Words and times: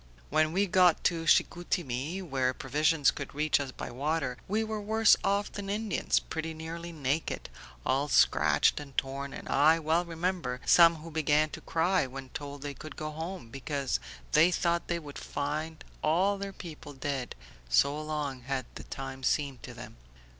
"When 0.31 0.51
we 0.51 0.65
got 0.65 1.03
to 1.03 1.25
Chicoutimi 1.27 2.23
where 2.23 2.55
provisions 2.55 3.11
could 3.11 3.35
reach 3.35 3.59
us 3.59 3.71
by 3.71 3.91
water 3.91 4.37
we 4.47 4.63
were 4.63 4.81
worse 4.81 5.15
off 5.23 5.51
than 5.51 5.69
Indians, 5.69 6.19
pretty 6.19 6.55
nearly 6.55 6.91
naked, 6.91 7.49
all 7.85 8.07
scratched 8.07 8.79
and 8.79 8.97
torn, 8.97 9.31
and 9.31 9.47
I 9.47 9.77
well 9.77 10.03
remember 10.03 10.59
some 10.65 10.95
who 11.05 11.11
began 11.11 11.51
to 11.51 11.61
cry 11.61 12.07
when 12.07 12.29
told 12.29 12.63
they 12.63 12.73
could 12.73 12.95
go 12.95 13.11
home, 13.11 13.49
because 13.49 13.99
they 14.31 14.49
thought 14.49 14.87
they 14.87 14.97
would 14.97 15.19
find 15.19 15.83
all 16.01 16.39
their 16.39 16.51
people 16.53 16.93
dead, 16.93 17.35
so 17.69 18.01
long 18.01 18.41
had 18.41 18.65
the 18.73 18.83
time 18.85 19.21
seemed 19.21 19.61
to 19.61 19.75
them. 19.75 19.97